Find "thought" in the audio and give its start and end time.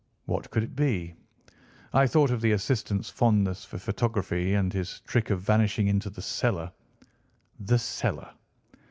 2.07-2.31